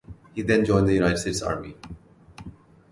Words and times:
He 0.33 0.41
then 0.41 0.65
joined 0.65 0.87
the 0.87 0.95
United 0.95 1.19
States 1.19 1.43
Army. 1.43 1.77